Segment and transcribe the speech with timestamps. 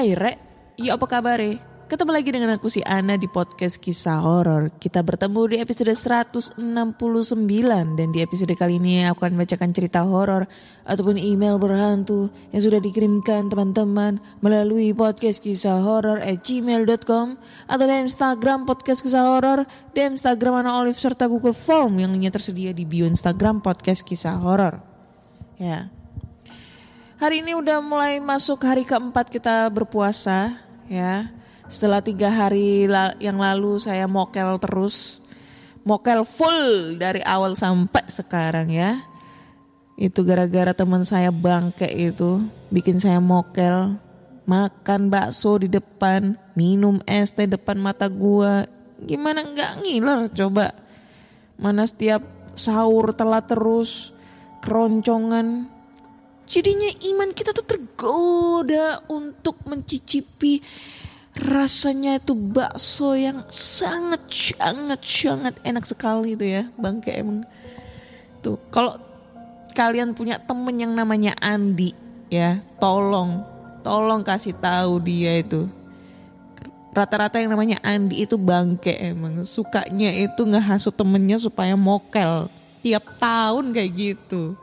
[0.00, 0.40] Hai Rek,
[0.80, 1.36] ya apa kabar
[1.84, 4.72] Ketemu lagi dengan aku si Ana di podcast kisah horor.
[4.80, 6.56] Kita bertemu di episode 169
[8.00, 10.48] dan di episode kali ini aku akan bacakan cerita horor
[10.88, 17.36] ataupun email berhantu yang sudah dikirimkan teman-teman melalui podcast kisah horor at gmail.com
[17.68, 22.32] atau di Instagram podcast kisah horor, di Instagram Ana Olive serta Google Form yang lainnya
[22.32, 24.80] tersedia di bio Instagram podcast kisah horor.
[25.60, 25.92] Ya,
[27.20, 30.56] Hari ini udah mulai masuk hari keempat kita berpuasa
[30.88, 31.28] ya.
[31.68, 32.88] Setelah tiga hari
[33.20, 35.20] yang lalu saya mokel terus,
[35.84, 39.04] mokel full dari awal sampai sekarang ya.
[40.00, 42.40] Itu gara-gara teman saya bangke itu
[42.72, 44.00] bikin saya mokel,
[44.48, 48.64] makan bakso di depan, minum es teh depan mata gua.
[48.96, 50.72] Gimana nggak ngiler coba?
[51.60, 52.24] Mana setiap
[52.56, 54.16] sahur telat terus,
[54.64, 55.68] keroncongan,
[56.50, 60.58] Jadinya iman kita tuh tergoda untuk mencicipi
[61.30, 67.46] rasanya itu bakso yang sangat sangat sangat enak sekali itu ya bangke emang
[68.42, 68.98] tuh kalau
[69.78, 71.94] kalian punya temen yang namanya Andi
[72.34, 73.46] ya tolong
[73.80, 75.66] tolong kasih tahu dia itu.
[76.90, 82.50] Rata-rata yang namanya Andi itu bangke emang sukanya itu ngehasut temennya supaya mokel.
[82.82, 84.56] Tiap tahun kayak gitu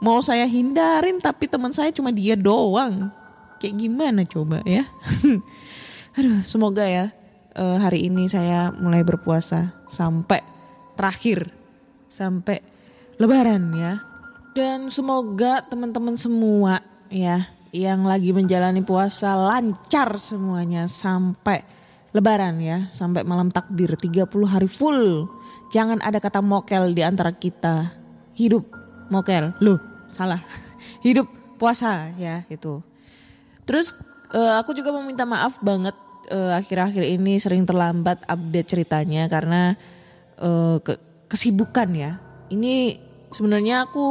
[0.00, 3.12] mau saya hindarin tapi teman saya cuma dia doang.
[3.60, 4.88] Kayak gimana coba ya?
[6.16, 7.12] Aduh semoga ya
[7.54, 10.40] eh, hari ini saya mulai berpuasa sampai
[10.96, 11.52] terakhir
[12.08, 12.64] sampai
[13.20, 14.02] lebaran ya.
[14.50, 21.62] Dan semoga teman-teman semua ya yang lagi menjalani puasa lancar semuanya sampai
[22.10, 22.88] lebaran ya.
[22.90, 25.30] Sampai malam takbir 30 hari full.
[25.70, 27.94] Jangan ada kata mokel di antara kita.
[28.34, 28.66] Hidup
[29.12, 29.54] mokel.
[29.62, 30.42] Loh salah.
[31.06, 31.26] Hidup
[31.60, 32.80] puasa ya itu
[33.68, 33.92] terus
[34.32, 35.92] eh, aku juga mau minta maaf banget
[36.32, 39.76] eh, akhir-akhir ini sering terlambat update ceritanya karena
[40.40, 42.18] eh, ke- kesibukan ya.
[42.50, 42.98] Ini
[43.30, 44.06] sebenarnya aku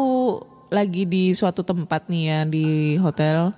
[0.71, 3.51] lagi di suatu tempat nih ya di hotel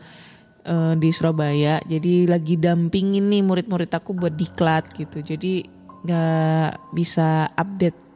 [0.65, 1.77] eh, di Surabaya.
[1.85, 5.21] Jadi lagi dampingin nih murid-murid aku buat diklat gitu.
[5.21, 5.67] Jadi
[6.01, 8.10] nggak bisa update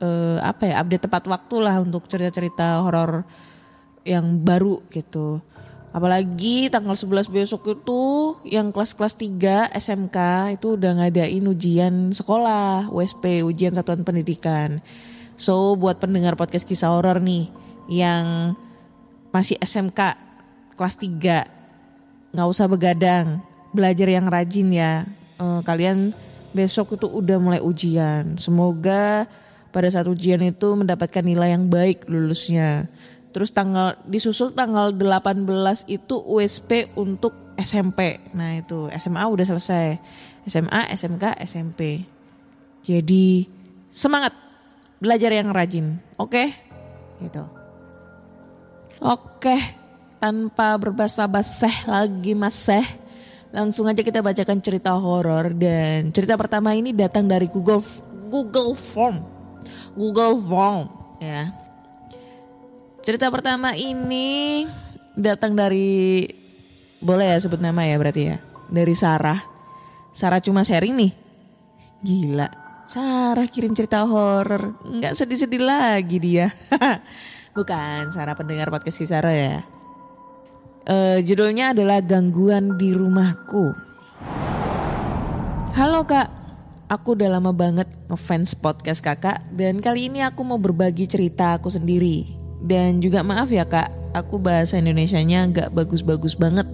[0.00, 3.22] eh, apa ya update tepat waktu lah untuk cerita-cerita horor
[4.02, 5.44] yang baru gitu.
[5.90, 8.02] Apalagi tanggal 11 besok itu
[8.46, 10.18] yang kelas-kelas 3 SMK
[10.54, 14.78] itu udah ngadain ujian sekolah, USP, ujian satuan pendidikan.
[15.34, 17.50] So buat pendengar podcast kisah horor nih
[17.90, 18.54] yang
[19.34, 20.14] masih SMK
[20.78, 23.42] kelas 3 nggak usah begadang,
[23.74, 25.02] belajar yang rajin ya.
[25.42, 26.14] Eh, kalian
[26.54, 28.38] besok itu udah mulai ujian.
[28.38, 29.26] Semoga
[29.70, 32.90] pada saat ujian itu mendapatkan nilai yang baik lulusnya.
[33.30, 35.46] Terus tanggal disusul tanggal 18
[35.86, 38.18] itu USP untuk SMP.
[38.34, 40.02] Nah, itu SMA udah selesai.
[40.50, 42.02] SMA, SMK, SMP.
[42.82, 43.46] Jadi
[43.86, 44.34] semangat
[44.98, 46.44] belajar yang rajin, oke?
[47.22, 47.44] Gitu.
[49.00, 49.56] Oke,
[50.20, 52.84] tanpa berbasa-basah lagi maseh,
[53.48, 57.80] langsung aja kita bacakan cerita horor dan cerita pertama ini datang dari Google
[58.28, 59.39] Google Form.
[59.94, 60.88] Google Form
[61.20, 61.52] ya.
[63.00, 64.68] Cerita pertama ini
[65.16, 66.28] datang dari
[67.00, 68.36] boleh ya sebut nama ya berarti ya.
[68.70, 69.40] Dari Sarah.
[70.12, 71.12] Sarah cuma sharing nih.
[72.04, 72.48] Gila.
[72.90, 74.74] Sarah kirim cerita horor.
[74.82, 76.50] Nggak sedih-sedih lagi dia.
[77.56, 79.62] Bukan, Sarah pendengar podcast Kisara ya.
[80.86, 83.66] Eh, judulnya adalah Gangguan di Rumahku.
[85.76, 86.28] Halo kak,
[86.90, 91.70] aku udah lama banget ngefans podcast kakak dan kali ini aku mau berbagi cerita aku
[91.70, 92.26] sendiri.
[92.60, 96.66] Dan juga maaf ya kak, aku bahasa Indonesianya nggak bagus-bagus banget.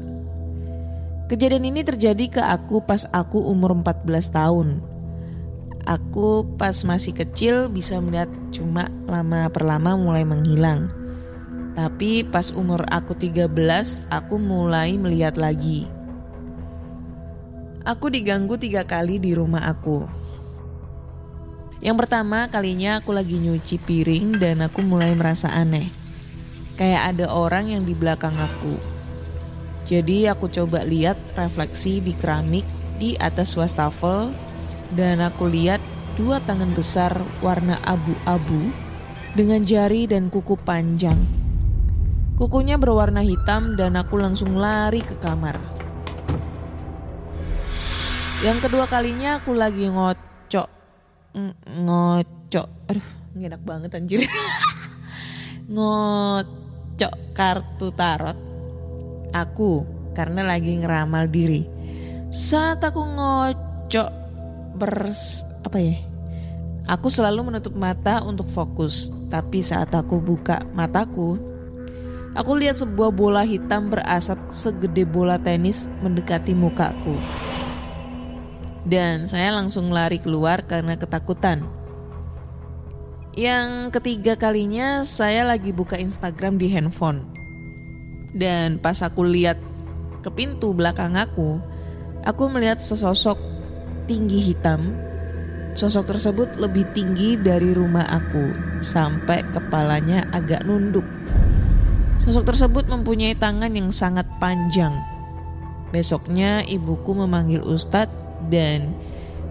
[1.29, 4.69] Kejadian ini terjadi ke aku pas aku umur 14 tahun.
[5.87, 10.91] Aku pas masih kecil bisa melihat cuma lama perlama mulai menghilang.
[11.77, 13.53] Tapi pas umur aku 13
[14.11, 15.87] aku mulai melihat lagi.
[17.87, 20.11] Aku diganggu tiga kali di rumah aku.
[21.79, 25.95] Yang pertama kalinya aku lagi nyuci piring dan aku mulai merasa aneh.
[26.75, 28.75] Kayak ada orang yang di belakang aku.
[29.87, 32.67] Jadi aku coba lihat refleksi di keramik
[32.99, 34.35] di atas wastafel
[34.99, 35.79] dan aku lihat
[36.19, 38.75] dua tangan besar warna abu-abu
[39.39, 41.23] dengan jari dan kuku panjang.
[42.35, 45.76] Kukunya berwarna hitam dan aku langsung lari ke kamar.
[48.45, 50.69] Yang kedua kalinya aku lagi ngocok.
[51.41, 51.57] Ng-
[51.89, 52.69] Ngocok.
[52.93, 54.21] Aduh, enak banget anjir.
[55.73, 58.37] ngocok kartu tarot.
[59.33, 61.65] Aku karena lagi ngeramal diri.
[62.29, 64.11] Saat aku ngocok
[64.77, 65.97] bers apa ya?
[66.87, 71.35] Aku selalu menutup mata untuk fokus, tapi saat aku buka mataku,
[72.39, 77.19] aku lihat sebuah bola hitam berasap segede bola tenis mendekati mukaku.
[78.87, 81.67] Dan saya langsung lari keluar karena ketakutan.
[83.35, 87.27] Yang ketiga kalinya saya lagi buka Instagram di handphone.
[88.31, 89.59] Dan pas aku lihat
[90.23, 91.59] ke pintu belakang aku,
[92.23, 93.37] aku melihat sesosok
[94.07, 94.95] tinggi hitam.
[95.75, 98.55] Sosok tersebut lebih tinggi dari rumah aku
[98.87, 101.05] sampai kepalanya agak nunduk.
[102.23, 104.95] Sosok tersebut mempunyai tangan yang sangat panjang.
[105.91, 108.95] Besoknya ibuku memanggil ustadz dan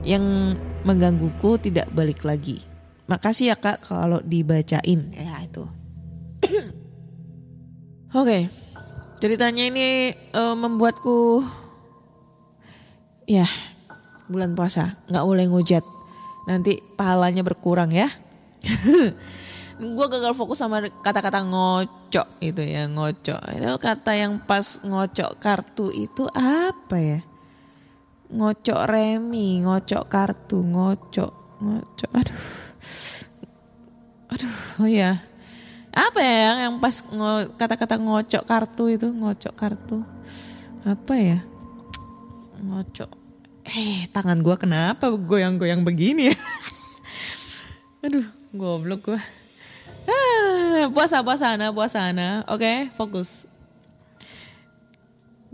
[0.06, 0.56] yang
[0.86, 2.62] menggangguku tidak balik lagi.
[3.10, 5.14] Makasih ya kak kalau dibacain.
[5.14, 5.66] Ya itu.
[8.20, 8.48] Oke,
[9.20, 11.42] ceritanya ini eh, membuatku
[13.26, 13.50] ya
[14.30, 15.84] bulan puasa nggak boleh ngujat.
[16.46, 18.10] Nanti pahalanya berkurang ya.
[19.76, 25.92] gue gagal fokus sama kata-kata ngocok itu ya ngocok itu kata yang pas ngocok kartu
[25.92, 27.20] itu apa ya
[28.36, 31.32] ngocok remi ngocok kartu ngocok
[31.64, 32.12] ngocok.
[32.12, 32.40] Aduh.
[34.36, 35.24] Aduh oh ya
[35.96, 39.08] apa ya yang, pas ngo- kata-kata ngocok kartu itu?
[39.08, 40.04] Ngocok kartu.
[40.84, 41.40] Apa ya?
[42.60, 43.08] Ngocok.
[43.64, 46.38] Eh tangan gua kenapa goyang-goyang begini ya?
[48.06, 49.24] Aduh goblok gua.
[50.06, 53.48] Ah, puasa puasa ana puasa ana oke fokus.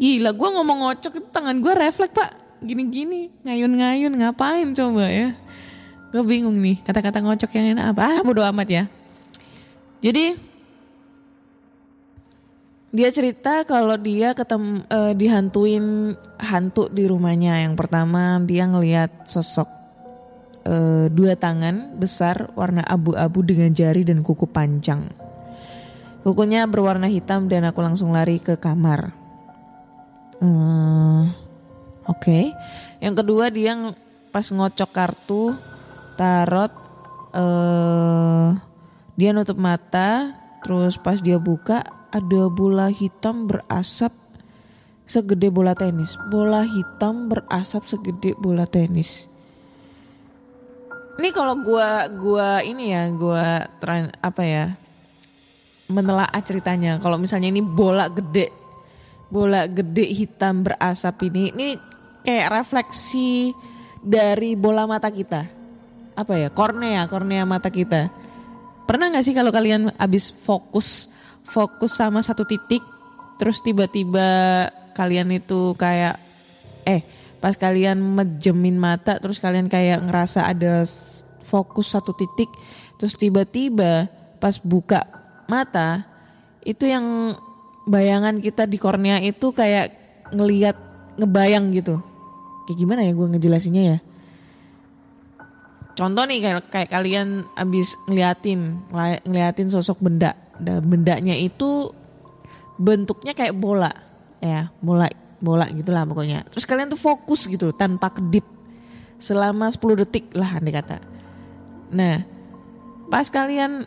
[0.01, 5.33] Gila gue ngomong ngocok itu tangan gue refleks pak Gini-gini ngayun-ngayun ngapain coba ya
[6.13, 8.83] Gue bingung nih kata-kata ngocok yang enak apa Ah bodo amat ya
[10.01, 10.51] Jadi
[12.91, 17.63] dia cerita kalau dia ketemu eh, dihantuin hantu di rumahnya.
[17.63, 19.67] Yang pertama dia ngelihat sosok
[20.67, 25.07] eh, dua tangan besar warna abu-abu dengan jari dan kuku panjang.
[26.21, 29.15] Kukunya berwarna hitam dan aku langsung lari ke kamar.
[30.43, 31.23] Eh,
[32.09, 32.53] Oke.
[33.01, 33.77] Yang kedua dia
[34.31, 35.43] pas ngocok kartu
[36.15, 36.71] tarot
[37.35, 38.49] eh
[39.19, 44.13] dia nutup mata terus pas dia buka ada bola hitam berasap
[45.05, 46.15] segede bola tenis.
[46.31, 49.27] Bola hitam berasap segede bola tenis.
[51.19, 54.65] Ini kalau gua gua ini ya, gua tran- apa ya?
[55.91, 56.97] menelaah ceritanya.
[57.03, 58.47] Kalau misalnya ini bola gede,
[59.27, 61.75] bola gede hitam berasap ini, ini
[62.25, 63.53] kayak refleksi
[64.01, 65.45] dari bola mata kita.
[66.17, 66.49] Apa ya?
[66.49, 68.09] Kornea, kornea mata kita.
[68.89, 71.07] Pernah nggak sih kalau kalian abis fokus,
[71.45, 72.83] fokus sama satu titik,
[73.39, 76.19] terus tiba-tiba kalian itu kayak,
[76.83, 77.05] eh
[77.39, 80.83] pas kalian mejemin mata, terus kalian kayak ngerasa ada
[81.45, 82.51] fokus satu titik,
[82.99, 84.11] terus tiba-tiba
[84.41, 85.07] pas buka
[85.47, 86.03] mata
[86.65, 87.37] itu yang
[87.85, 89.93] bayangan kita di kornea itu kayak
[90.33, 90.77] ngeliat
[91.17, 92.01] ngebayang gitu
[92.71, 93.97] kayak gimana ya gue ngejelasinnya ya?
[95.91, 98.79] Contoh nih kayak, kayak kalian abis ngeliatin
[99.27, 100.31] ngeliatin sosok benda.
[100.55, 101.91] Dan bendanya itu
[102.79, 103.91] bentuknya kayak bola,
[104.39, 105.11] ya bola
[105.41, 106.47] bola gitulah pokoknya.
[106.47, 108.45] Terus kalian tuh fokus gitu tanpa kedip.
[109.21, 110.97] Selama 10 detik lah andai kata.
[111.91, 112.23] Nah,
[113.11, 113.85] pas kalian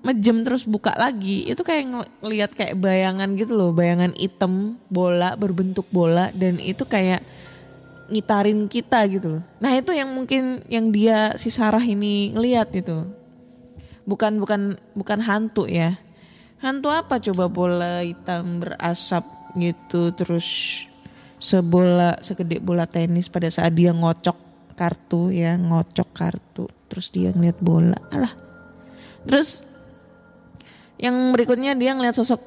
[0.00, 3.70] mejem terus buka lagi itu kayak ng- ngeliat kayak bayangan gitu loh.
[3.74, 6.30] Bayangan hitam bola berbentuk bola.
[6.34, 7.22] Dan itu kayak
[8.10, 9.42] ngitarin kita gitu loh.
[9.62, 13.06] Nah itu yang mungkin yang dia si Sarah ini ngeliat itu.
[14.04, 15.96] Bukan bukan bukan hantu ya.
[16.60, 19.24] Hantu apa coba bola hitam berasap
[19.56, 20.82] gitu terus
[21.40, 24.36] sebola segede bola tenis pada saat dia ngocok
[24.76, 28.34] kartu ya ngocok kartu terus dia ngeliat bola alah.
[29.24, 29.62] Terus
[31.00, 32.42] yang berikutnya dia ngeliat sosok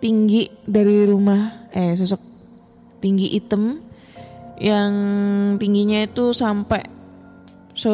[0.00, 2.18] tinggi dari rumah eh sosok
[2.98, 3.89] tinggi hitam
[4.60, 4.92] yang
[5.56, 6.84] tingginya itu sampai
[7.72, 7.88] se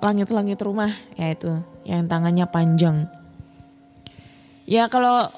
[0.00, 0.88] langit-langit rumah
[1.20, 1.52] ya itu
[1.84, 3.04] yang tangannya panjang.
[4.64, 5.28] Ya kalau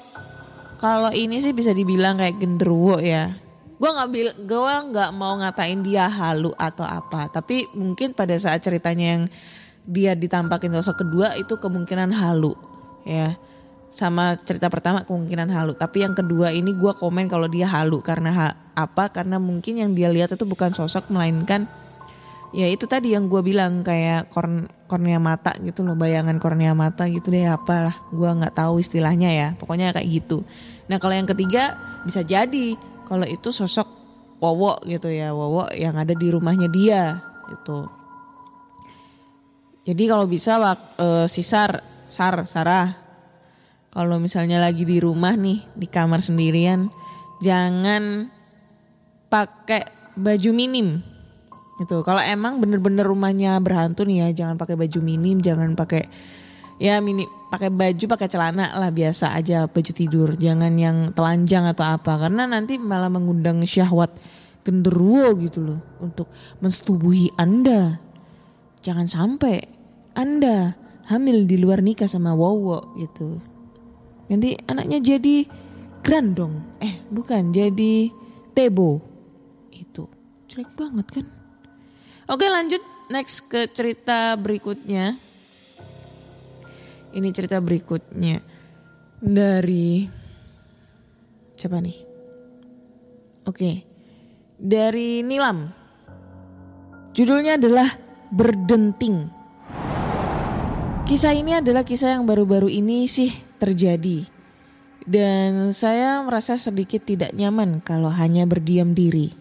[0.79, 3.35] kalau ini sih bisa dibilang kayak genderuwo ya.
[3.75, 8.61] Gue nggak bil gue nggak mau ngatain dia halu atau apa tapi mungkin pada saat
[8.63, 9.23] ceritanya yang
[9.83, 12.53] dia ditampakin sosok kedua itu kemungkinan halu
[13.01, 13.33] ya
[13.91, 15.75] sama cerita pertama kemungkinan halu.
[15.75, 17.99] Tapi yang kedua ini gue komen kalau dia halu.
[17.99, 19.11] Karena ha- apa?
[19.11, 21.67] Karena mungkin yang dia lihat itu bukan sosok melainkan
[22.51, 27.07] ya itu tadi yang gue bilang kayak korn kornea mata gitu loh bayangan kornea mata
[27.07, 27.95] gitu deh apalah.
[28.11, 30.43] Gue nggak tahu istilahnya ya pokoknya kayak gitu.
[30.91, 32.75] Nah kalau yang ketiga bisa jadi
[33.07, 33.87] kalau itu sosok
[34.43, 37.87] wowo gitu ya wowo yang ada di rumahnya dia gitu.
[39.81, 43.00] Jadi kalau bisa wak, eh, si Sar, Sar, Sarah,
[43.91, 46.87] kalau misalnya lagi di rumah nih, di kamar sendirian,
[47.43, 48.31] jangan
[49.27, 49.83] pakai
[50.15, 51.03] baju minim.
[51.79, 51.99] Gitu.
[52.07, 56.07] Kalau emang bener-bener rumahnya berhantu nih ya, jangan pakai baju minim, jangan pakai
[56.81, 61.85] ya mini pakai baju pakai celana lah biasa aja baju tidur jangan yang telanjang atau
[61.85, 64.09] apa karena nanti malah mengundang syahwat
[64.65, 66.25] genderuwo gitu loh untuk
[66.57, 68.01] mensetubuhi anda
[68.81, 69.61] jangan sampai
[70.17, 70.73] anda
[71.11, 73.50] hamil di luar nikah sama Wowo gitu.
[74.31, 75.43] Nanti anaknya jadi
[76.01, 76.79] Grandong.
[76.79, 78.07] Eh bukan jadi
[78.55, 79.03] Tebo.
[79.75, 80.07] Itu
[80.47, 81.25] jelek banget kan.
[82.31, 82.79] Oke lanjut
[83.11, 85.19] next ke cerita berikutnya.
[87.11, 88.39] Ini cerita berikutnya
[89.19, 90.07] dari
[91.59, 91.97] siapa nih?
[93.51, 93.83] Oke.
[94.55, 95.67] Dari Nilam.
[97.11, 97.91] Judulnya adalah
[98.31, 99.27] Berdenting.
[101.03, 104.25] Kisah ini adalah kisah yang baru-baru ini sih terjadi.
[105.05, 109.33] Dan saya merasa sedikit tidak nyaman kalau hanya berdiam diri.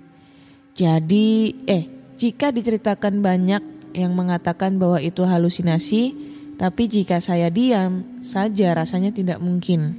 [0.77, 1.85] Jadi, eh,
[2.21, 3.63] jika diceritakan banyak
[3.97, 6.13] yang mengatakan bahwa itu halusinasi,
[6.61, 9.97] tapi jika saya diam saja rasanya tidak mungkin.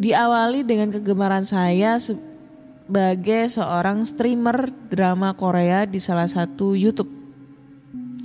[0.00, 7.19] Diawali dengan kegemaran saya sebagai seorang streamer drama Korea di salah satu YouTube.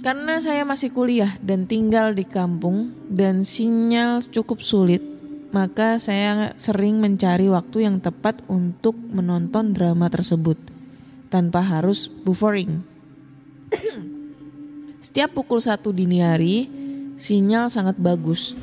[0.05, 5.01] Karena saya masih kuliah dan tinggal di kampung dan sinyal cukup sulit,
[5.49, 10.61] maka saya sering mencari waktu yang tepat untuk menonton drama tersebut
[11.33, 12.85] tanpa harus buffering.
[15.01, 16.69] Setiap pukul satu dini hari,
[17.17, 18.53] sinyal sangat bagus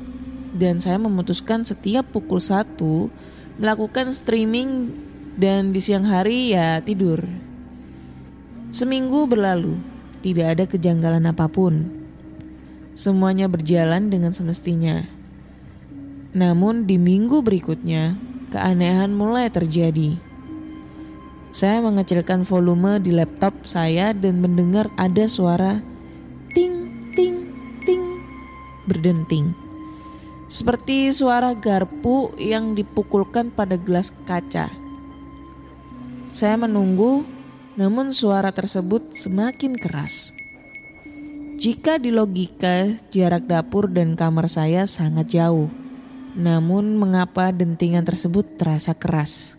[0.54, 3.11] dan saya memutuskan setiap pukul satu
[3.58, 4.94] melakukan streaming
[5.34, 7.26] dan di siang hari ya tidur.
[8.70, 9.75] Seminggu berlalu,
[10.23, 11.91] tidak ada kejanggalan apa pun.
[12.95, 15.05] Semuanya berjalan dengan semestinya.
[16.33, 18.17] Namun di minggu berikutnya,
[18.55, 20.17] keanehan mulai terjadi.
[21.52, 25.85] Saya mengecilkan volume di laptop saya dan mendengar ada suara
[26.57, 27.52] ting ting
[27.85, 28.05] ting
[28.88, 29.52] berdenting.
[30.49, 34.73] Seperti suara garpu yang dipukulkan pada gelas kaca.
[36.33, 37.25] Saya menunggu
[37.73, 40.37] namun suara tersebut semakin keras.
[41.57, 45.71] Jika di logika jarak dapur dan kamar saya sangat jauh,
[46.35, 49.55] namun mengapa dentingan tersebut terasa keras?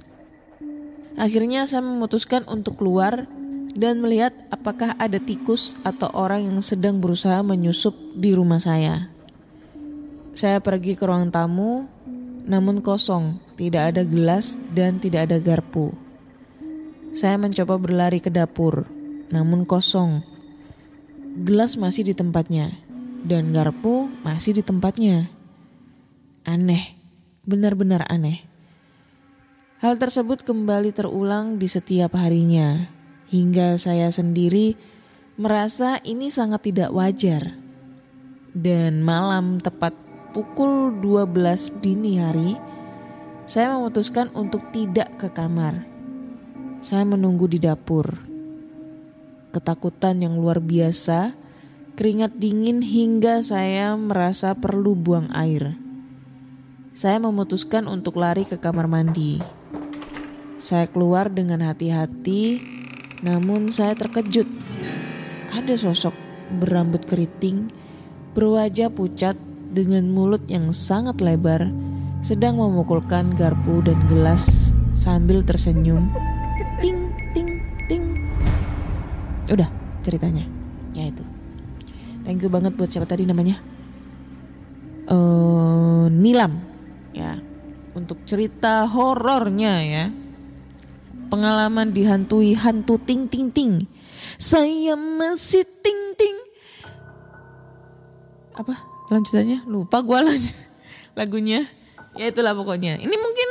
[1.15, 3.29] Akhirnya saya memutuskan untuk keluar
[3.73, 9.09] dan melihat apakah ada tikus atau orang yang sedang berusaha menyusup di rumah saya.
[10.33, 11.85] Saya pergi ke ruang tamu,
[12.43, 16.02] namun kosong, tidak ada gelas dan tidak ada garpu.
[17.13, 18.89] Saya mencoba berlari ke dapur,
[19.29, 20.25] namun kosong.
[21.45, 22.73] Gelas masih di tempatnya,
[23.21, 25.29] dan garpu masih di tempatnya.
[26.41, 26.97] Aneh,
[27.45, 28.41] benar-benar aneh.
[29.77, 32.89] Hal tersebut kembali terulang di setiap harinya,
[33.29, 34.73] hingga saya sendiri
[35.37, 37.53] merasa ini sangat tidak wajar.
[38.57, 39.93] Dan malam tepat
[40.33, 42.57] pukul 12 dini hari,
[43.45, 45.92] saya memutuskan untuk tidak ke kamar.
[46.83, 48.19] Saya menunggu di dapur.
[49.55, 51.31] Ketakutan yang luar biasa,
[51.95, 55.79] keringat dingin hingga saya merasa perlu buang air.
[56.91, 59.39] Saya memutuskan untuk lari ke kamar mandi.
[60.59, 62.59] Saya keluar dengan hati-hati,
[63.23, 64.51] namun saya terkejut.
[65.55, 66.11] Ada sosok
[66.59, 67.71] berambut keriting,
[68.35, 69.39] berwajah pucat
[69.71, 71.71] dengan mulut yang sangat lebar,
[72.19, 76.32] sedang memukulkan garpu dan gelas sambil tersenyum.
[79.53, 79.69] Udah
[80.01, 80.49] ceritanya,
[80.97, 81.21] ya itu.
[82.25, 83.61] Thank you banget buat siapa tadi namanya?
[85.05, 86.53] eh Nilam,
[87.13, 87.37] ya.
[87.93, 90.05] Untuk cerita horornya ya
[91.33, 93.89] pengalaman dihantui hantu ting ting ting.
[94.37, 96.37] Saya masih ting ting.
[98.53, 98.77] Apa
[99.09, 99.65] lanjutannya?
[99.65, 100.57] Lupa gue lanjut
[101.17, 101.65] lagunya.
[102.13, 103.01] Ya itulah pokoknya.
[103.01, 103.49] Ini mungkin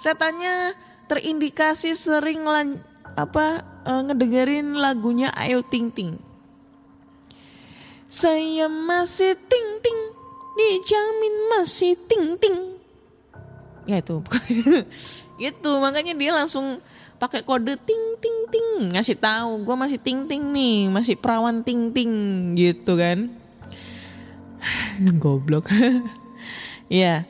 [0.00, 0.72] setannya
[1.04, 2.80] terindikasi sering lan,
[3.12, 6.20] apa eh, ngedengerin lagunya Ayu Ting Ting.
[8.08, 10.00] Saya masih ting ting,
[10.56, 12.56] dijamin masih ting ting.
[13.84, 14.24] Ya itu,
[15.52, 16.80] itu makanya dia langsung
[17.20, 21.92] pakai kode ting ting ting ngasih tahu gue masih ting ting nih masih perawan ting
[21.92, 22.08] ting
[22.56, 23.28] gitu kan.
[25.22, 25.68] Goblok.
[26.88, 27.28] Ya.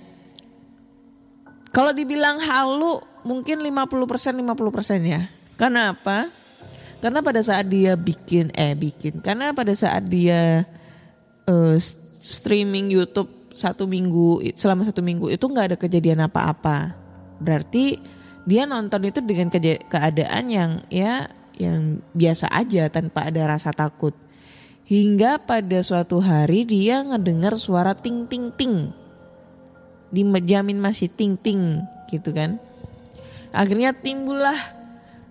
[1.75, 5.27] Kalau dibilang halu mungkin 50% 50% ya.
[5.59, 6.31] Karena apa
[6.99, 10.67] karena pada saat dia bikin eh bikin karena pada saat dia
[11.47, 11.76] eh,
[12.19, 16.95] streaming YouTube satu minggu selama satu minggu itu nggak ada kejadian apa-apa
[17.43, 17.99] berarti
[18.49, 19.52] dia nonton itu dengan
[19.93, 21.28] keadaan yang ya
[21.61, 24.17] yang biasa aja tanpa ada rasa takut.
[24.88, 28.88] Hingga pada suatu hari dia ngedengar suara ting ting ting.
[30.09, 32.57] Dijamin masih ting ting gitu kan.
[33.53, 34.57] Akhirnya timbullah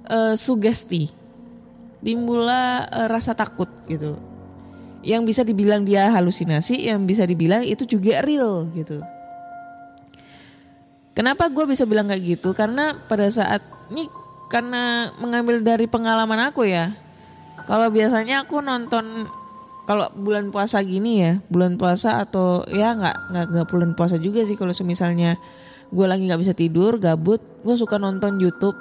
[0.05, 1.09] eh, sugesti.
[2.01, 4.17] Timbullah eh, rasa takut gitu.
[5.05, 8.99] Yang bisa dibilang dia halusinasi, yang bisa dibilang itu juga real gitu.
[11.17, 12.53] Kenapa gue bisa bilang kayak gitu?
[12.53, 14.05] Karena pada saat ini
[14.53, 16.93] karena mengambil dari pengalaman aku ya.
[17.65, 19.25] Kalau biasanya aku nonton
[19.87, 24.43] kalau bulan puasa gini ya, bulan puasa atau ya nggak nggak nggak bulan puasa juga
[24.43, 25.39] sih kalau misalnya
[25.89, 28.75] gue lagi nggak bisa tidur, gabut, gue suka nonton YouTube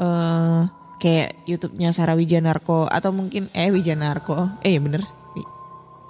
[0.00, 5.00] eh kayak YouTube-nya Sarah Wijanarko atau mungkin eh Wijanarko, eh ya bener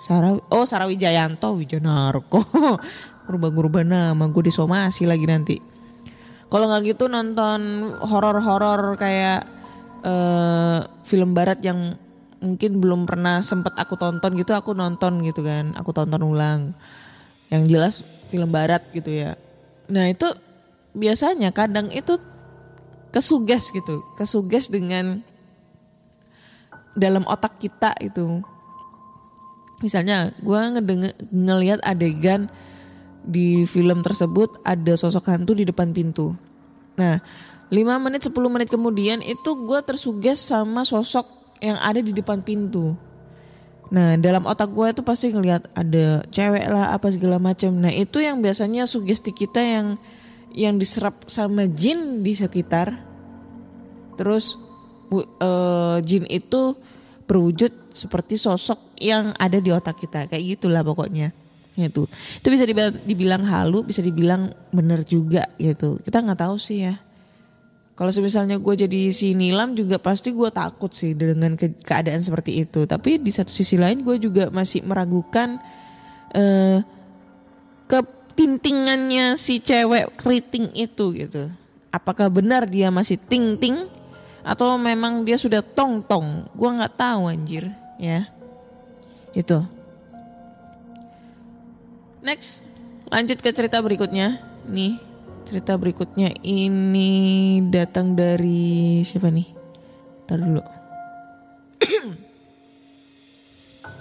[0.01, 2.41] Sarah oh Sarah Wijayanto Wijanarko.
[3.31, 5.57] Ngubah-ngubah nama gue disomasi lagi nanti.
[6.51, 9.47] Kalau nggak gitu nonton horor-horor kayak
[10.03, 11.95] eh film barat yang
[12.41, 15.77] mungkin belum pernah sempet aku tonton gitu aku nonton gitu kan.
[15.77, 16.73] Aku tonton ulang.
[17.53, 17.95] Yang jelas
[18.33, 19.37] film barat gitu ya.
[19.93, 20.27] Nah itu
[20.97, 22.19] biasanya kadang itu
[23.11, 25.23] kesuges gitu kesuges dengan
[26.95, 28.43] dalam otak kita itu
[29.81, 32.51] misalnya gue ngedenger ngelihat adegan
[33.25, 36.33] di film tersebut ada sosok hantu di depan pintu.
[36.97, 37.21] Nah,
[37.69, 41.29] 5 menit 10 menit kemudian itu gue tersuges sama sosok
[41.61, 42.97] yang ada di depan pintu.
[43.91, 47.75] Nah, dalam otak gue itu pasti ngelihat ada cewek lah apa segala macam.
[47.75, 50.01] Nah, itu yang biasanya sugesti kita yang
[50.55, 52.95] yang diserap sama jin di sekitar.
[54.19, 54.59] Terus
[55.15, 56.77] eh, jin itu
[57.27, 60.27] berwujud seperti sosok yang ada di otak kita.
[60.27, 61.31] Kayak gitulah pokoknya.
[61.79, 65.97] Itu itu bisa dibilang, dibilang halu bisa dibilang bener juga gitu.
[66.03, 66.95] Kita nggak tahu sih ya.
[67.97, 72.65] Kalau misalnya gue jadi si Nilam juga pasti gue takut sih dengan ke- keadaan seperti
[72.65, 72.89] itu.
[72.89, 75.61] Tapi di satu sisi lain gue juga masih meragukan
[76.33, 76.81] eh
[78.41, 81.53] ketintingannya si cewek keriting itu gitu
[81.93, 83.85] apakah benar dia masih ting ting
[84.41, 87.69] atau memang dia sudah tong tong gue nggak tahu anjir
[88.01, 88.25] ya
[89.37, 89.61] itu
[92.21, 92.61] Next,
[93.09, 94.45] lanjut ke cerita berikutnya.
[94.69, 95.01] Nih,
[95.49, 99.49] cerita berikutnya ini datang dari siapa nih?
[100.29, 100.61] Ntar dulu.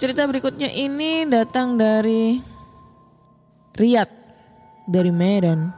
[0.04, 2.36] cerita berikutnya ini datang dari
[3.72, 4.19] Riyad
[4.90, 5.70] dari Medan.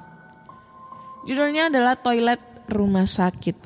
[1.28, 2.40] Judulnya adalah Toilet
[2.72, 3.56] Rumah Sakit.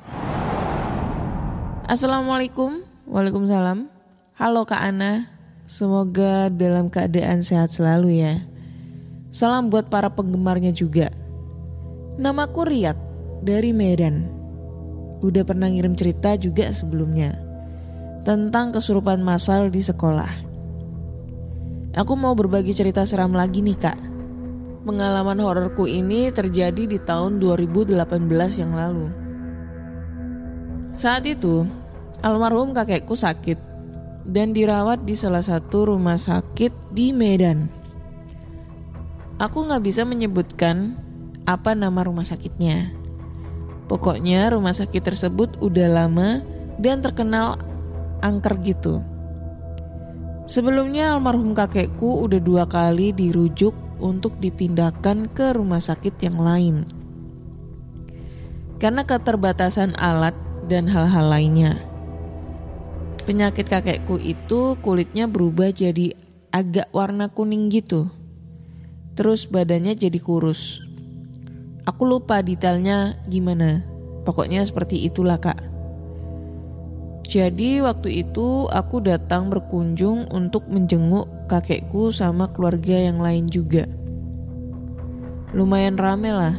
[1.87, 3.87] Assalamualaikum, waalaikumsalam.
[4.35, 5.31] Halo Kak Ana,
[5.63, 8.43] semoga dalam keadaan sehat selalu ya.
[9.31, 11.07] Salam buat para penggemarnya juga.
[12.19, 12.99] Namaku Riyad
[13.39, 14.27] dari Medan.
[15.23, 17.33] Udah pernah ngirim cerita juga sebelumnya
[18.27, 20.45] tentang kesurupan massal di sekolah.
[21.97, 24.06] Aku mau berbagi cerita seram lagi nih kak.
[24.87, 27.99] Pengalaman hororku ini terjadi di tahun 2018
[28.55, 29.11] yang lalu.
[30.95, 31.67] Saat itu,
[32.23, 33.59] almarhum kakekku sakit
[34.23, 37.67] dan dirawat di salah satu rumah sakit di Medan.
[39.37, 40.95] Aku nggak bisa menyebutkan
[41.43, 42.89] apa nama rumah sakitnya.
[43.91, 46.41] Pokoknya rumah sakit tersebut udah lama
[46.81, 47.61] dan terkenal
[48.23, 48.99] angker gitu.
[50.47, 56.75] Sebelumnya almarhum kakekku udah dua kali dirujuk untuk dipindahkan ke rumah sakit yang lain.
[58.77, 60.37] Karena keterbatasan alat
[60.69, 61.81] dan hal-hal lainnya.
[63.27, 66.15] Penyakit kakekku itu kulitnya berubah jadi
[66.53, 68.07] agak warna kuning gitu.
[69.17, 70.79] Terus badannya jadi kurus.
[71.83, 73.83] Aku lupa detailnya gimana.
[74.23, 75.76] Pokoknya seperti itulah kak.
[77.27, 83.83] Jadi waktu itu aku datang berkunjung untuk menjenguk kakekku sama keluarga yang lain juga.
[85.51, 86.55] Lumayan rame lah.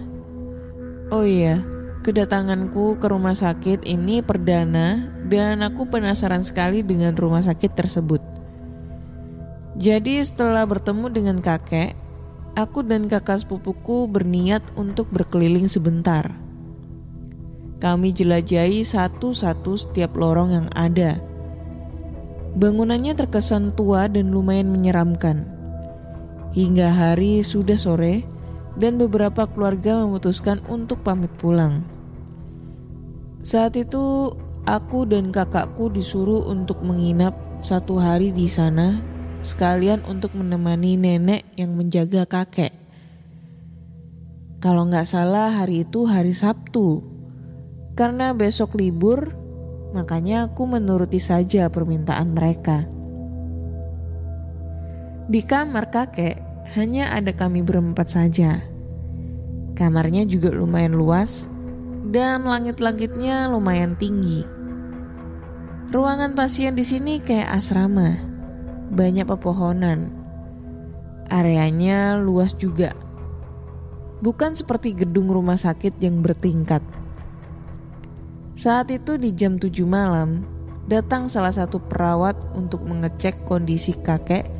[1.08, 1.64] Oh iya,
[2.04, 8.20] kedatanganku ke rumah sakit ini perdana dan aku penasaran sekali dengan rumah sakit tersebut.
[9.80, 11.96] Jadi setelah bertemu dengan kakek,
[12.60, 16.28] aku dan kakak sepupuku berniat untuk berkeliling sebentar.
[17.78, 21.22] Kami jelajahi satu-satu setiap lorong yang ada.
[22.58, 25.46] Bangunannya terkesan tua dan lumayan menyeramkan.
[26.58, 28.26] Hingga hari sudah sore
[28.74, 31.86] dan beberapa keluarga memutuskan untuk pamit pulang.
[33.46, 34.34] Saat itu
[34.66, 38.98] aku dan kakakku disuruh untuk menginap satu hari di sana
[39.42, 42.74] sekalian untuk menemani nenek yang menjaga kakek.
[44.58, 47.07] Kalau nggak salah hari itu hari Sabtu.
[47.98, 49.34] Karena besok libur,
[49.90, 52.86] makanya aku menuruti saja permintaan mereka.
[55.26, 56.38] Di kamar kakek
[56.78, 58.62] hanya ada kami berempat saja.
[59.74, 61.50] Kamarnya juga lumayan luas
[62.06, 64.46] dan langit-langitnya lumayan tinggi.
[65.90, 68.14] Ruangan pasien di sini kayak asrama,
[68.94, 70.14] banyak pepohonan.
[71.34, 72.94] Areanya luas juga.
[74.22, 76.97] Bukan seperti gedung rumah sakit yang bertingkat.
[78.58, 80.42] Saat itu di jam 7 malam,
[80.90, 84.50] datang salah satu perawat untuk mengecek kondisi kakek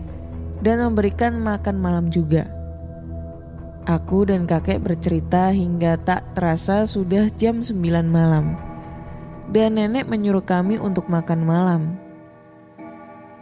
[0.63, 2.47] dan memberikan makan malam juga.
[3.91, 7.75] Aku dan kakek bercerita hingga tak terasa sudah jam 9
[8.07, 8.55] malam.
[9.51, 11.99] Dan nenek menyuruh kami untuk makan malam.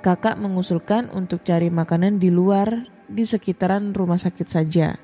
[0.01, 4.97] Kakak mengusulkan untuk cari makanan di luar di sekitaran rumah sakit saja.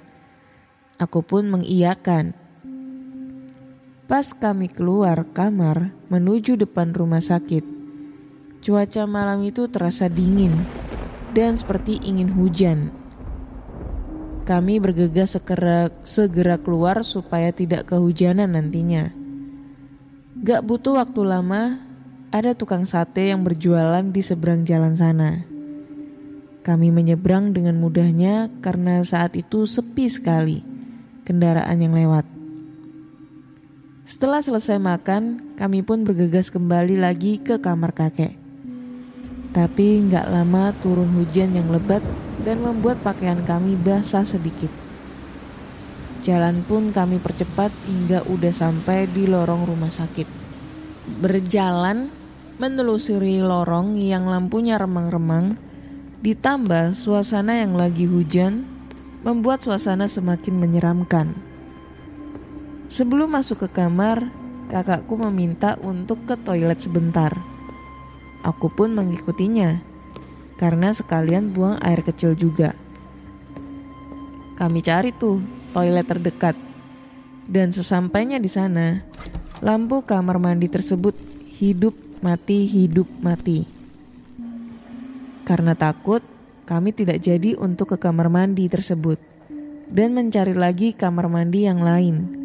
[0.97, 2.42] Aku pun mengiyakan
[4.11, 7.63] Pas kami keluar kamar menuju depan rumah sakit,
[8.59, 10.67] cuaca malam itu terasa dingin
[11.31, 12.91] dan seperti ingin hujan.
[14.43, 19.15] Kami bergegas segera, segera keluar supaya tidak kehujanan nantinya.
[20.43, 21.79] Gak butuh waktu lama,
[22.35, 25.47] ada tukang sate yang berjualan di seberang jalan sana.
[26.67, 30.67] Kami menyeberang dengan mudahnya karena saat itu sepi sekali
[31.23, 32.32] kendaraan yang lewat.
[34.03, 38.35] Setelah selesai makan, kami pun bergegas kembali lagi ke kamar kakek.
[39.55, 42.03] Tapi nggak lama turun hujan yang lebat
[42.43, 44.75] dan membuat pakaian kami basah sedikit.
[46.19, 50.27] Jalan pun kami percepat hingga udah sampai di lorong rumah sakit.
[51.23, 52.11] Berjalan
[52.59, 55.55] menelusuri lorong yang lampunya remang-remang,
[56.27, 58.67] ditambah suasana yang lagi hujan,
[59.23, 61.52] membuat suasana semakin menyeramkan.
[62.93, 64.29] Sebelum masuk ke kamar,
[64.69, 67.33] kakakku meminta untuk ke toilet sebentar.
[68.45, 69.81] Aku pun mengikutinya,
[70.61, 72.77] karena sekalian buang air kecil juga.
[74.61, 75.41] Kami cari tuh
[75.73, 76.53] toilet terdekat,
[77.49, 79.01] dan sesampainya di sana,
[79.65, 81.17] lampu kamar mandi tersebut
[81.65, 83.65] hidup mati hidup mati.
[85.49, 86.21] Karena takut,
[86.69, 89.17] kami tidak jadi untuk ke kamar mandi tersebut
[89.89, 92.42] dan mencari lagi kamar mandi yang lain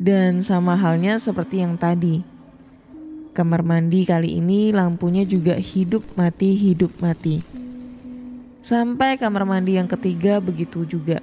[0.00, 2.24] dan sama halnya seperti yang tadi.
[3.36, 7.44] Kamar mandi kali ini lampunya juga hidup mati hidup mati.
[8.64, 11.20] Sampai kamar mandi yang ketiga begitu juga.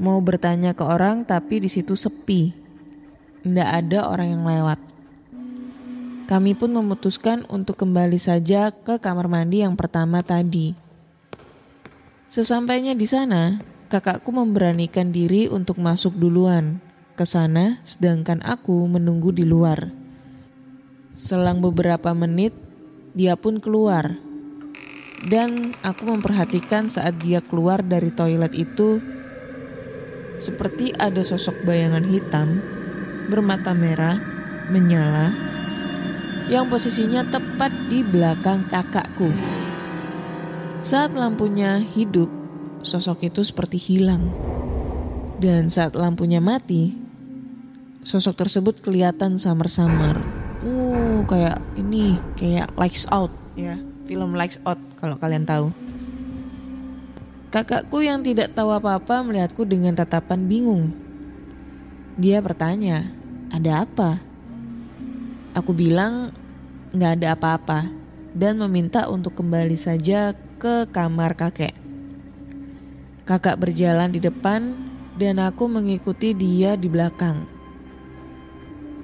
[0.00, 2.56] Mau bertanya ke orang tapi di situ sepi.
[3.44, 4.80] Tidak ada orang yang lewat.
[6.26, 10.74] Kami pun memutuskan untuk kembali saja ke kamar mandi yang pertama tadi.
[12.26, 16.82] Sesampainya di sana, kakakku memberanikan diri untuk masuk duluan
[17.16, 19.88] ke sana, sedangkan aku menunggu di luar.
[21.16, 22.52] Selang beberapa menit,
[23.16, 24.20] dia pun keluar.
[25.24, 29.00] Dan aku memperhatikan saat dia keluar dari toilet itu
[30.36, 32.60] seperti ada sosok bayangan hitam
[33.32, 34.20] bermata merah
[34.68, 35.32] menyala
[36.52, 39.32] yang posisinya tepat di belakang kakakku.
[40.84, 42.30] Saat lampunya hidup,
[42.86, 44.30] sosok itu seperti hilang.
[45.42, 47.05] Dan saat lampunya mati,
[48.06, 50.22] sosok tersebut kelihatan samar-samar.
[50.62, 53.74] Uh, kayak ini, kayak Lights Out ya,
[54.06, 55.74] film Lights Out kalau kalian tahu.
[57.50, 60.94] Kakakku yang tidak tahu apa-apa melihatku dengan tatapan bingung.
[62.14, 63.10] Dia bertanya,
[63.50, 64.22] ada apa?
[65.58, 66.30] Aku bilang
[66.94, 67.90] nggak ada apa-apa
[68.36, 70.30] dan meminta untuk kembali saja
[70.62, 71.74] ke kamar kakek.
[73.26, 74.78] Kakak berjalan di depan
[75.18, 77.55] dan aku mengikuti dia di belakang.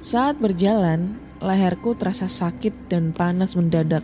[0.02, 4.02] Saat berjalan, leherku terasa sakit dan panas mendadak.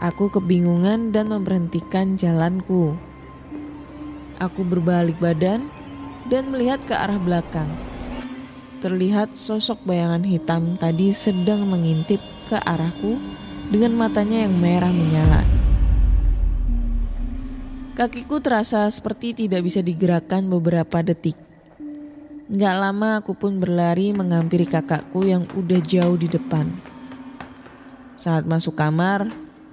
[0.00, 2.96] Aku kebingungan dan memberhentikan jalanku.
[4.40, 5.68] Aku berbalik badan
[6.32, 7.68] dan melihat ke arah belakang.
[8.80, 13.20] Terlihat sosok bayangan hitam tadi sedang mengintip ke arahku
[13.68, 15.44] dengan matanya yang merah menyala.
[17.92, 21.41] Kakiku terasa seperti tidak bisa digerakkan beberapa detik.
[22.52, 26.68] Gak lama aku pun berlari menghampiri kakakku yang udah jauh di depan.
[28.20, 29.24] Saat masuk kamar,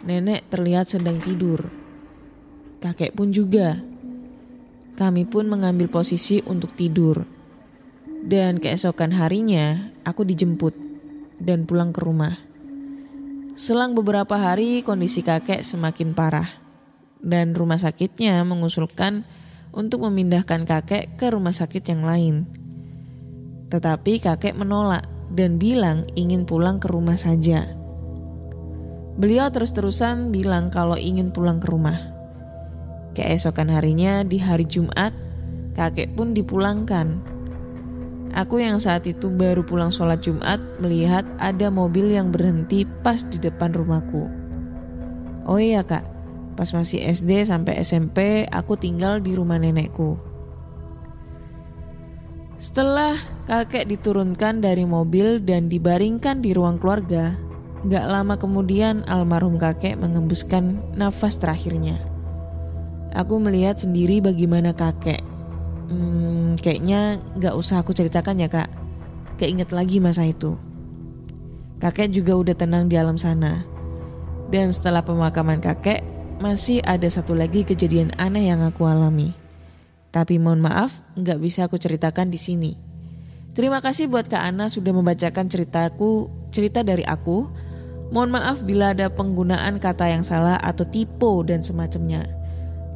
[0.07, 1.67] nenek terlihat sedang tidur.
[2.79, 3.83] Kakek pun juga.
[4.95, 7.27] Kami pun mengambil posisi untuk tidur.
[8.23, 10.71] Dan keesokan harinya, aku dijemput
[11.35, 12.39] dan pulang ke rumah.
[13.59, 16.47] Selang beberapa hari, kondisi kakek semakin parah,
[17.19, 19.27] dan rumah sakitnya mengusulkan
[19.75, 22.58] untuk memindahkan kakek ke rumah sakit yang lain.
[23.69, 27.69] Tetapi kakek menolak dan bilang ingin pulang ke rumah saja.
[29.19, 31.99] Beliau terus-terusan bilang kalau ingin pulang ke rumah.
[33.13, 35.11] Keesokan harinya di hari Jumat,
[35.75, 37.19] kakek pun dipulangkan.
[38.37, 43.41] Aku yang saat itu baru pulang sholat Jumat melihat ada mobil yang berhenti pas di
[43.41, 44.29] depan rumahku.
[45.49, 46.05] Oh iya kak,
[46.53, 50.15] pas masih SD sampai SMP aku tinggal di rumah nenekku.
[52.61, 53.17] Setelah
[53.49, 57.33] kakek diturunkan dari mobil dan dibaringkan di ruang keluarga,
[57.89, 61.97] gak lama kemudian almarhum kakek mengembuskan nafas terakhirnya.
[63.17, 65.25] Aku melihat sendiri bagaimana kakek.
[65.89, 68.69] Hmm, kayaknya gak usah aku ceritakan ya kak.
[69.41, 70.53] Keinget lagi masa itu.
[71.81, 73.65] Kakek juga udah tenang di alam sana.
[74.53, 76.05] Dan setelah pemakaman kakek,
[76.37, 79.33] masih ada satu lagi kejadian aneh yang aku alami.
[80.13, 82.88] Tapi mohon maaf, nggak bisa aku ceritakan di sini.
[83.57, 87.49] Terima kasih buat Kak Ana sudah membacakan ceritaku, cerita dari aku.
[88.09, 92.25] Mohon maaf bila ada penggunaan kata yang salah atau tipe dan semacamnya.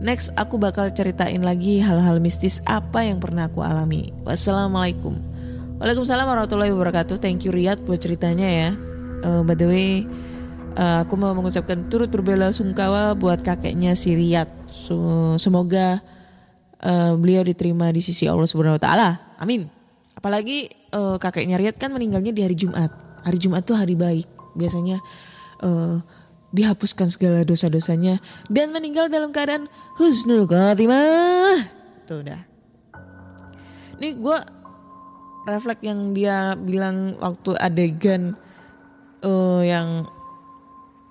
[0.01, 4.09] Next aku bakal ceritain lagi hal-hal mistis apa yang pernah aku alami.
[4.25, 5.15] Wassalamualaikum.
[5.77, 7.21] Waalaikumsalam warahmatullahi wabarakatuh.
[7.21, 8.69] Thank you Riyad buat ceritanya ya.
[9.23, 10.03] Uh, by the way,
[10.79, 14.49] uh, aku mau mengucapkan turut berbela sungkawa buat kakeknya si Riyad.
[14.71, 14.95] So,
[15.37, 16.01] semoga
[16.81, 19.09] uh, beliau diterima di sisi Allah Subhanahu wa taala.
[19.37, 19.82] Amin.
[20.23, 22.87] Apalagi uh, kakeknya Riyad kan meninggalnya di hari Jumat.
[23.27, 24.23] Hari Jumat tuh hari baik.
[24.55, 25.03] Biasanya
[25.59, 25.99] uh,
[26.55, 29.67] dihapuskan segala dosa-dosanya dan meninggal dalam keadaan
[29.99, 31.67] husnul khotimah.
[32.07, 32.39] Tuh udah.
[33.99, 34.37] Ini gue
[35.43, 38.39] refleks yang dia bilang waktu adegan
[39.27, 40.07] uh, yang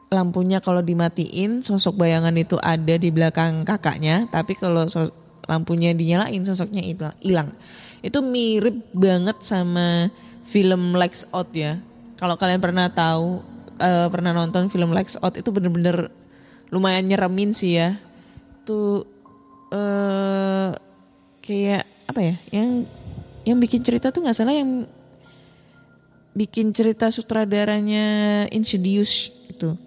[0.08, 5.12] lampunya kalau dimatiin sosok bayangan itu ada di belakang kakaknya, tapi kalau so
[5.44, 6.80] lampunya dinyalain sosoknya
[7.20, 7.52] hilang.
[8.02, 10.10] Itu mirip banget sama
[10.42, 11.78] film Lex Out ya.
[12.18, 13.42] Kalau kalian pernah tahu
[13.78, 16.10] uh, pernah nonton film Lex Out itu bener-bener
[16.68, 17.98] lumayan nyeremin sih ya.
[18.62, 19.06] Itu
[19.70, 20.74] uh,
[21.42, 22.34] kayak apa ya?
[22.50, 22.90] Yang
[23.42, 24.86] yang bikin cerita tuh nggak salah yang
[26.32, 29.78] bikin cerita sutradaranya Insidious itu.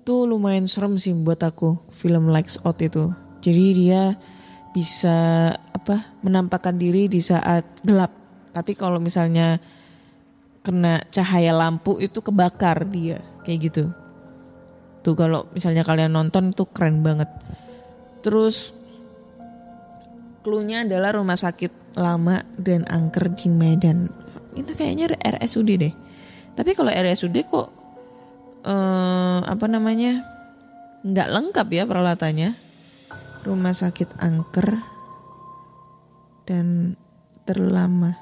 [0.00, 3.12] Itu lumayan serem sih buat aku film Lex Out itu.
[3.40, 4.18] Jadi dia
[4.70, 8.14] bisa apa menampakkan diri di saat gelap.
[8.50, 9.58] Tapi kalau misalnya
[10.60, 13.84] kena cahaya lampu itu kebakar dia kayak gitu.
[15.00, 17.28] Tuh kalau misalnya kalian nonton tuh keren banget.
[18.20, 18.76] Terus
[20.44, 24.12] klunya adalah rumah sakit lama dan angker di Medan.
[24.52, 25.94] Itu kayaknya RSUD deh.
[26.52, 27.68] Tapi kalau RSUD kok
[28.68, 30.20] eh, apa namanya
[31.00, 32.69] nggak lengkap ya peralatannya.
[33.40, 34.68] Rumah sakit angker
[36.44, 36.96] dan
[37.48, 38.14] terlama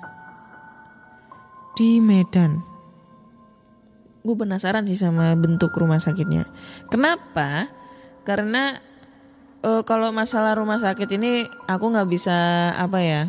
[1.75, 2.63] di Medan.
[4.23, 6.47] Gue penasaran sih sama bentuk rumah sakitnya.
[6.87, 7.71] Kenapa
[8.23, 8.79] karena
[9.63, 13.23] eh, kalau masalah rumah sakit ini aku nggak bisa apa ya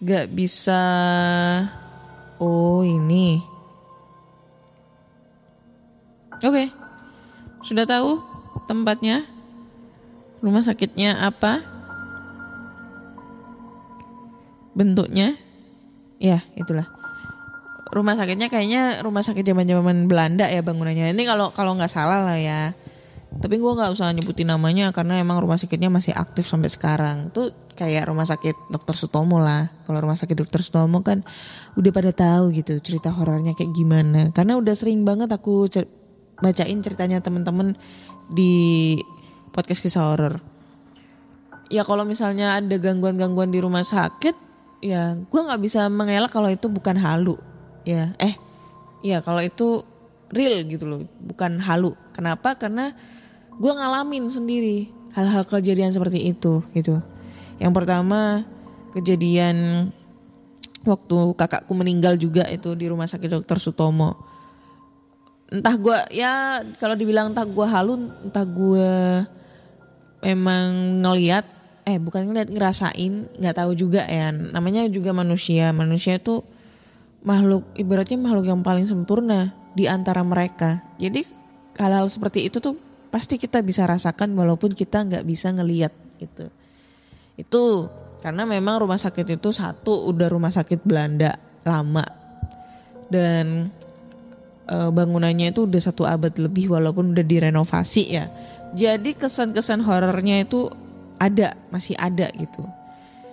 [0.00, 0.82] nggak bisa
[2.40, 3.44] oh ini
[6.40, 6.64] oke
[7.60, 8.16] sudah tahu
[8.64, 9.28] tempatnya
[10.40, 11.64] rumah sakitnya apa?
[14.72, 15.36] Bentuknya?
[16.20, 16.88] Ya itulah.
[17.90, 21.12] Rumah sakitnya kayaknya rumah sakit zaman zaman Belanda ya bangunannya.
[21.12, 22.72] Ini kalau kalau nggak salah lah ya.
[23.30, 27.30] Tapi gue nggak usah nyebutin namanya karena emang rumah sakitnya masih aktif sampai sekarang.
[27.30, 29.70] Tuh kayak rumah sakit dokter Sutomo lah.
[29.86, 31.22] Kalau rumah sakit dokter Sutomo kan
[31.78, 34.34] udah pada tahu gitu cerita horornya kayak gimana.
[34.34, 35.90] Karena udah sering banget aku cer-
[36.42, 37.78] bacain ceritanya temen-temen
[38.30, 38.98] di
[39.50, 40.42] podcast kisah horor.
[41.70, 44.34] Ya kalau misalnya ada gangguan-gangguan di rumah sakit
[44.80, 47.38] ya gue nggak bisa mengelak kalau itu bukan halu
[47.86, 48.14] ya.
[48.18, 48.34] Eh
[49.06, 49.86] ya kalau itu
[50.30, 51.94] real gitu loh bukan halu.
[52.14, 52.58] Kenapa?
[52.58, 52.94] Karena
[53.60, 57.02] gue ngalamin sendiri hal-hal kejadian seperti itu gitu.
[57.60, 58.46] Yang pertama
[58.96, 59.90] kejadian
[60.86, 64.16] waktu kakakku meninggal juga itu di rumah sakit dokter Sutomo.
[65.50, 68.90] Entah gue ya kalau dibilang entah gue halu entah gue
[70.20, 71.44] memang ngeliat
[71.88, 74.30] eh bukan ngeliat ngerasain nggak tahu juga ya.
[74.30, 75.72] Namanya juga manusia.
[75.72, 76.44] Manusia itu
[77.24, 80.84] makhluk ibaratnya makhluk yang paling sempurna di antara mereka.
[81.00, 81.24] Jadi
[81.80, 82.76] hal-hal seperti itu tuh
[83.10, 86.46] pasti kita bisa rasakan walaupun kita nggak bisa ngeliat gitu.
[87.34, 87.88] Itu
[88.20, 92.04] karena memang rumah sakit itu satu udah rumah sakit Belanda lama.
[93.10, 93.72] Dan
[94.70, 98.30] eh, bangunannya itu udah satu abad lebih walaupun udah direnovasi ya.
[98.70, 100.70] Jadi kesan-kesan horornya itu
[101.18, 102.62] ada, masih ada gitu.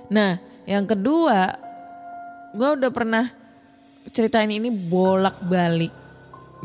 [0.10, 1.54] Nah, yang kedua,
[2.58, 3.30] gue udah pernah
[4.10, 5.94] ceritain ini bolak-balik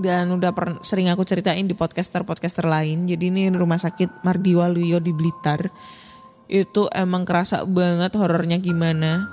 [0.00, 3.04] dan udah sering aku ceritain di podcaster-podcaster lain.
[3.04, 5.68] Jadi ini rumah sakit Mardiwaluyo di Blitar.
[6.48, 9.28] Itu emang kerasa banget horornya gimana.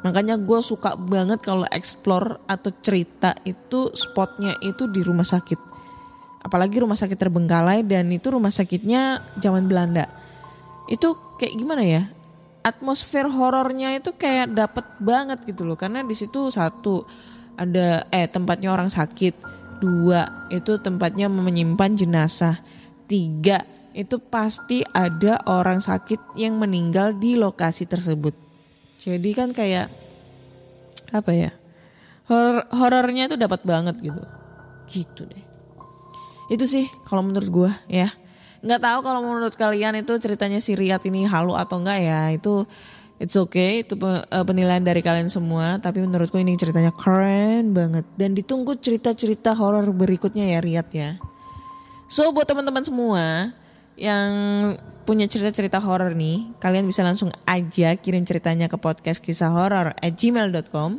[0.00, 5.69] Makanya gue suka banget kalau explore atau cerita itu spotnya itu di rumah sakit.
[6.40, 10.08] Apalagi rumah sakit terbengkalai dan itu rumah sakitnya zaman Belanda.
[10.88, 12.02] Itu kayak gimana ya?
[12.64, 15.76] Atmosfer horornya itu kayak dapet banget gitu loh.
[15.76, 17.04] Karena di situ satu
[17.60, 19.36] ada eh tempatnya orang sakit.
[19.80, 22.56] Dua itu tempatnya menyimpan jenazah.
[23.04, 23.60] Tiga
[23.92, 28.32] itu pasti ada orang sakit yang meninggal di lokasi tersebut.
[29.00, 29.92] Jadi kan kayak
[31.12, 31.50] apa ya?
[32.28, 34.22] Horor horornya itu dapat banget gitu.
[34.86, 35.49] Gitu deh.
[36.50, 38.10] Itu sih kalau menurut gua ya.
[38.60, 42.28] Nggak tahu kalau menurut kalian itu ceritanya si Riyad ini halu atau enggak ya.
[42.34, 42.66] Itu
[43.22, 48.34] it's okay itu eh, penilaian dari kalian semua, tapi menurutku ini ceritanya keren banget dan
[48.34, 51.10] ditunggu cerita-cerita horor berikutnya ya Riyad ya.
[52.10, 53.54] So buat teman-teman semua
[53.94, 54.28] yang
[55.06, 60.12] punya cerita-cerita horor nih, kalian bisa langsung aja kirim ceritanya ke podcast kisah horor at
[60.18, 60.98] gmail.com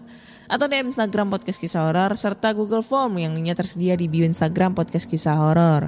[0.52, 4.76] atau DM Instagram podcast kisah horor serta Google Form yang linknya tersedia di bio Instagram
[4.76, 5.88] podcast kisah horor.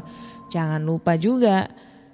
[0.55, 1.67] Jangan lupa juga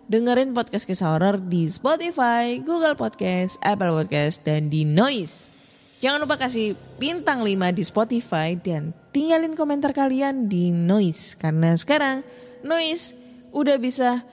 [0.10, 5.54] dengerin podcast kisah horor di Spotify, Google Podcast, Apple Podcast, dan di Noise.
[6.02, 11.38] Jangan lupa kasih bintang 5 di Spotify dan tinggalin komentar kalian di Noise.
[11.38, 12.26] Karena sekarang
[12.66, 13.14] Noise
[13.54, 14.26] udah bisa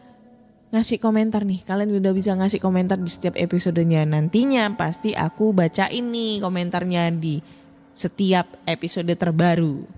[0.73, 1.61] ngasih komentar nih.
[1.69, 4.09] Kalian udah bisa ngasih komentar di setiap episodenya.
[4.09, 7.66] Nantinya pasti aku bacain nih komentarnya di
[7.97, 9.89] setiap episode terbaru.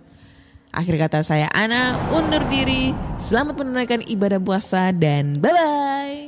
[0.70, 2.94] Akhir kata saya Ana undur diri.
[3.18, 6.27] Selamat menunaikan ibadah puasa dan bye-bye.